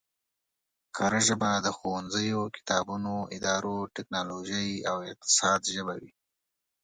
[0.95, 6.11] کره ژبه د ښوونځیو، کتابونو، ادارو، ټکنولوژۍ او اقتصاد ژبه وي